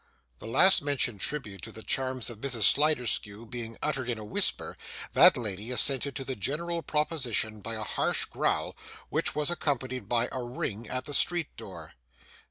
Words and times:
The 0.39 0.47
last 0.47 0.81
mentioned 0.81 1.21
tribute 1.21 1.61
to 1.61 1.71
the 1.71 1.83
charms 1.83 2.31
of 2.31 2.39
Mrs. 2.41 2.63
Sliderskew 2.63 3.45
being 3.45 3.77
uttered 3.83 4.09
in 4.09 4.17
a 4.17 4.25
whisper, 4.25 4.75
that 5.13 5.37
lady 5.37 5.69
assented 5.69 6.15
to 6.15 6.23
the 6.25 6.35
general 6.35 6.81
proposition 6.81 7.61
by 7.61 7.75
a 7.75 7.83
harsh 7.83 8.25
growl, 8.25 8.75
which 9.09 9.35
was 9.35 9.51
accompanied 9.51 10.09
by 10.09 10.27
a 10.31 10.41
ring 10.41 10.89
at 10.89 11.05
the 11.05 11.13
street 11.13 11.55
door. 11.55 11.93